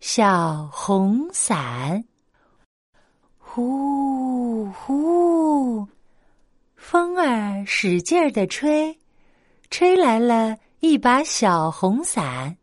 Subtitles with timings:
[0.00, 2.04] 小红伞。
[3.36, 5.86] 呼呼，
[6.76, 8.96] 风儿使劲儿的吹，
[9.70, 12.56] 吹来了一把小红伞。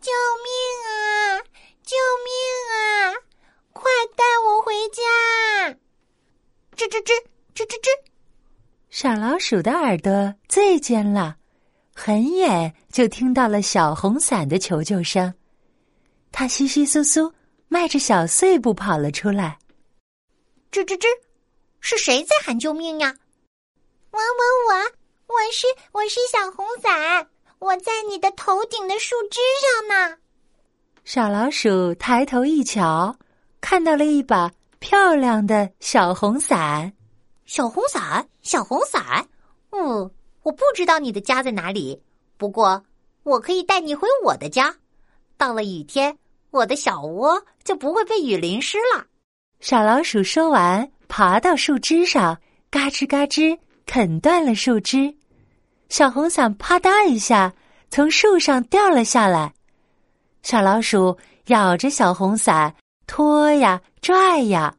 [0.00, 0.10] 救
[0.44, 0.52] 命
[0.86, 1.40] 啊！
[1.82, 2.30] 救命
[2.68, 3.14] 啊！
[3.72, 5.02] 快带我回家！
[6.76, 7.12] 吱吱吱
[7.54, 7.88] 吱吱吱，
[8.90, 11.36] 小老鼠的耳朵最尖了，
[11.94, 15.32] 很远就听到了小红伞的求救声。
[16.32, 17.30] 它窸窸窣窣，
[17.68, 19.58] 迈着小碎步跑了出来。
[20.72, 21.06] 吱吱吱，
[21.80, 23.14] 是谁在喊救命呀？
[24.10, 27.28] 我我我，我是我是小红伞。
[27.58, 30.16] 我在你的头顶的树枝上呢。
[31.04, 33.16] 小老鼠抬头一瞧，
[33.60, 36.92] 看到了一把漂亮的小红伞。
[37.44, 39.28] 小红伞，小红伞。
[39.70, 40.10] 嗯，
[40.42, 42.02] 我不知道你的家在哪里，
[42.36, 42.82] 不过
[43.22, 44.74] 我可以带你回我的家。
[45.36, 46.16] 到了雨天，
[46.52, 49.06] 我的小窝就不会被雨淋湿了。
[49.60, 52.38] 小老鼠说完，爬到树枝上，
[52.70, 55.12] 嘎吱嘎吱啃断了树枝。
[55.88, 57.52] 小红伞啪嗒一下
[57.90, 59.52] 从树上掉了下来，
[60.42, 62.74] 小老鼠咬着小红伞
[63.06, 64.74] 拖呀拽呀，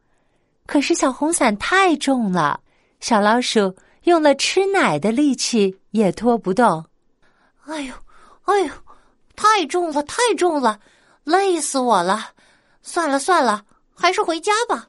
[0.66, 2.60] 可是小红伞太重了，
[3.00, 6.84] 小老鼠用了吃奶的力气也拖不动。
[7.66, 7.94] 哎呦，
[8.44, 8.70] 哎呦，
[9.34, 10.78] 太重了，太重了，
[11.24, 12.30] 累死我了！
[12.82, 14.88] 算了算了，还是回家吧。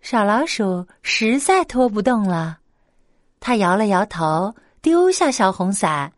[0.00, 2.58] 小老鼠实在拖不动了，
[3.38, 4.54] 它摇了摇头。
[4.82, 6.10] 丢下小红伞，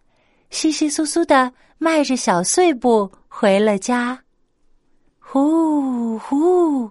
[0.50, 4.22] 稀稀疏疏的迈着小碎步回了家。
[5.18, 6.88] 呼呼，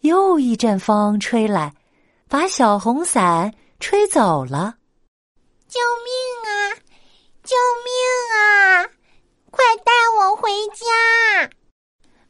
[0.00, 1.72] 又一阵风吹来，
[2.28, 4.74] 把小红伞吹走了。
[5.66, 6.12] 救命
[6.52, 6.52] 啊！
[7.42, 8.01] 救命啊！
[9.52, 11.50] 快带我回家！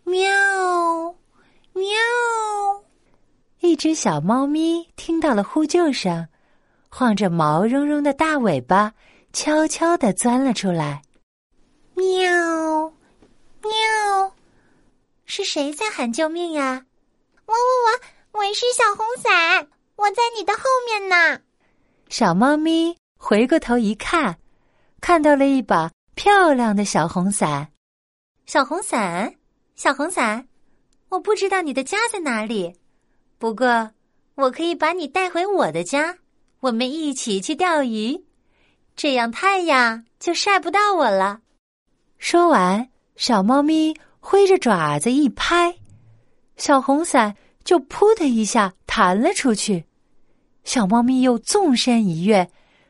[0.02, 0.28] 喵
[1.72, 1.84] 喵，
[3.60, 6.26] 一只小猫咪听到了呼救声。
[6.88, 8.92] 晃着毛茸茸的大尾巴，
[9.32, 11.00] 悄悄地钻了出来。
[11.94, 12.92] 喵，
[13.62, 14.34] 喵，
[15.24, 16.84] 是谁在喊救命呀？
[17.46, 17.58] 我我
[18.32, 21.40] 我，我是小红伞，我在你的后面呢。
[22.08, 24.36] 小猫咪回过头一看，
[25.00, 27.68] 看到了一把漂亮的小红伞。
[28.46, 29.34] 小红伞，
[29.74, 30.46] 小红伞，
[31.08, 32.74] 我不知道你的家在哪里，
[33.38, 33.90] 不过
[34.34, 36.18] 我可以把你带回我的家。
[36.60, 38.24] 我们一起去钓鱼，
[38.94, 41.40] 这样太阳就晒不到我了。
[42.18, 45.76] 说完，小猫咪挥着爪子一拍，
[46.56, 49.84] 小红伞就“扑”的一下弹了出去。
[50.62, 52.48] 小猫咪又纵身一跃，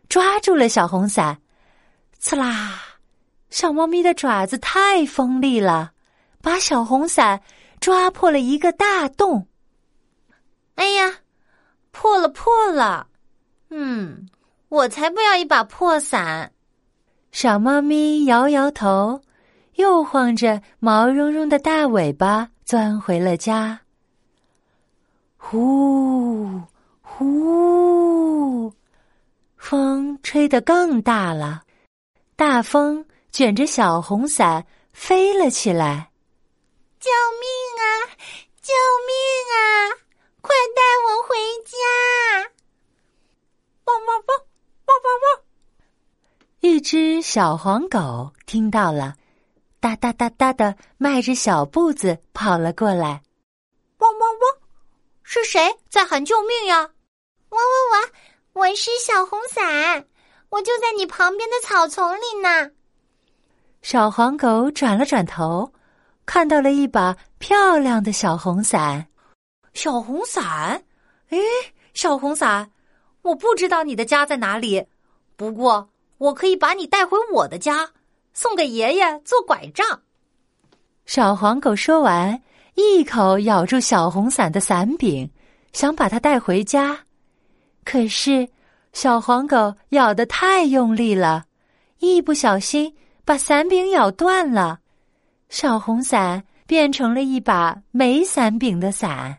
[0.08, 1.40] 抓住了小红伞，
[2.18, 2.91] 刺啦！
[3.52, 5.92] 小猫咪的爪子太锋利了，
[6.40, 7.42] 把小红伞
[7.80, 9.46] 抓破了一个大洞。
[10.76, 11.16] 哎呀，
[11.90, 13.08] 破了，破了！
[13.68, 14.26] 嗯，
[14.70, 16.50] 我才不要一把破伞！
[17.30, 19.20] 小猫咪摇摇头，
[19.74, 23.78] 又晃着毛茸茸的大尾巴钻回了家。
[25.36, 26.58] 呼
[27.02, 28.72] 呼，
[29.56, 31.62] 风吹得更大了，
[32.34, 36.10] 大风卷着小红伞飞了起来。
[37.00, 37.10] 救
[37.40, 37.48] 命
[37.80, 37.84] 啊！
[38.60, 38.72] 救
[39.06, 39.14] 命
[39.56, 39.64] 啊！
[40.42, 42.50] 快带我回家！
[43.84, 44.38] 汪汪汪，
[44.84, 45.42] 汪汪汪！
[46.60, 49.16] 一只小黄狗听到了，
[49.80, 53.22] 哒哒哒哒的迈着小步子跑了过来。
[53.98, 54.60] 汪汪汪！
[55.22, 56.90] 是谁在喊救命呀？
[57.48, 58.10] 汪汪汪！
[58.52, 60.06] 我是小红伞，
[60.50, 62.70] 我就在你旁边的草丛里呢。
[63.82, 65.70] 小黄狗转了转头，
[66.24, 69.04] 看到了一把漂亮的小红伞。
[69.74, 70.80] 小红伞，
[71.30, 71.38] 哎，
[71.92, 72.70] 小红伞。
[73.22, 74.84] 我不知道你的家在哪里，
[75.36, 75.88] 不过
[76.18, 77.90] 我可以把你带回我的家，
[78.32, 80.02] 送给爷爷做拐杖。
[81.04, 82.40] 小黄狗说完，
[82.74, 85.28] 一口咬住小红伞的伞柄，
[85.72, 86.96] 想把它带回家。
[87.84, 88.48] 可是
[88.92, 91.44] 小黄狗咬得太用力了，
[91.98, 94.80] 一不小心把伞柄咬断了，
[95.48, 99.38] 小红伞变成了一把没伞柄的伞。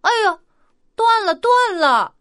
[0.00, 0.38] 哎呀，
[0.96, 2.14] 断了，断了！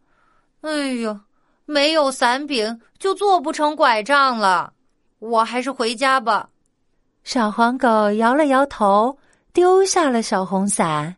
[0.62, 1.18] 哎呦，
[1.66, 4.74] 没有伞柄就做不成拐杖了，
[5.19, 6.50] 我还是回家吧。
[7.24, 9.18] 小黄狗摇了摇头，
[9.54, 11.16] 丢下了小红伞，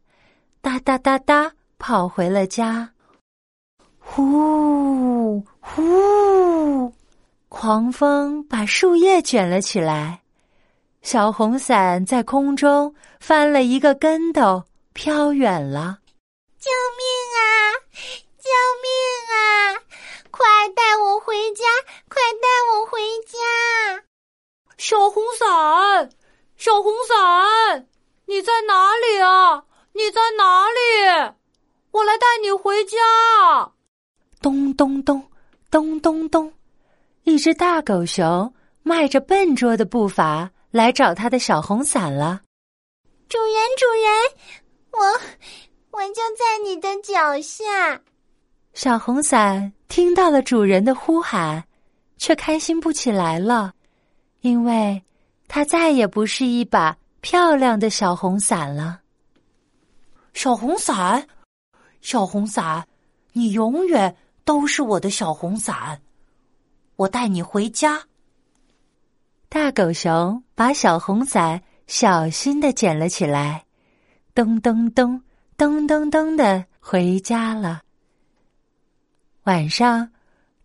[0.61, 2.87] 哒哒哒哒跑回了家。
[3.97, 6.93] 呼呼，
[7.53, 10.21] 狂风把树叶卷了起来，
[11.01, 14.63] 小红伞在空中翻了一个跟斗，
[14.93, 15.99] 飘远了。
[16.57, 17.03] 救命
[17.35, 17.43] 啊！
[18.39, 18.49] 救
[18.81, 18.89] 命
[19.35, 19.43] 啊！
[20.31, 21.65] 快带我回家！
[22.07, 24.01] 快带我回家！
[24.77, 26.09] 小红伞，
[26.55, 27.85] 小红伞，
[28.27, 29.65] 你在哪里啊？
[29.91, 31.35] 你在哪里？
[31.91, 32.97] 我来带你回家。
[34.41, 35.21] 咚咚咚，
[35.69, 36.53] 咚咚咚，
[37.23, 38.51] 一只大狗熊
[38.83, 42.41] 迈着笨拙的步伐来找他的小红伞了。
[43.29, 48.01] 主人，主人，我我就在你的脚下。
[48.73, 51.63] 小红伞听到了主人的呼喊，
[52.17, 53.73] 却开心不起来了，
[54.41, 55.01] 因为
[55.47, 58.99] 它再也不是一把漂亮的小红伞了。
[60.33, 61.27] 小红伞，
[62.01, 62.87] 小红伞，
[63.33, 66.01] 你永远都是我的小红伞。
[67.01, 68.03] 我带你回家。
[69.49, 73.65] 大狗熊把小红伞小心的捡了起来，
[74.35, 75.19] 咚咚咚，
[75.57, 77.81] 咚咚咚的回家了。
[79.45, 80.11] 晚上，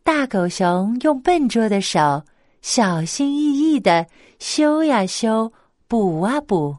[0.02, 2.22] 大狗熊用笨拙的手
[2.60, 4.06] 小心翼翼的
[4.38, 5.50] 修呀修，
[5.88, 6.76] 补啊补，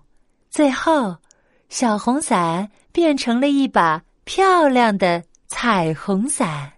[0.51, 1.17] 最后，
[1.67, 6.73] 小红伞变成了一把漂亮的彩虹伞。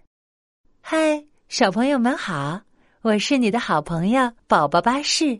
[0.79, 2.61] 嗨，小朋友们好，
[3.01, 5.39] 我是你的好朋友宝宝巴士。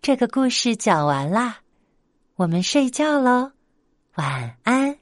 [0.00, 1.58] 这个故事讲完啦，
[2.36, 3.52] 我们睡觉喽，
[4.14, 4.99] 晚安。